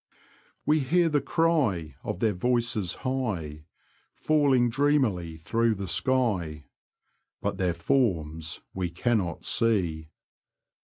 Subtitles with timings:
[0.65, 3.65] We hear the cry Of their voices high,
[4.19, 6.65] FaUing dreamily through the sky;
[7.39, 10.09] But their forms we cannot see.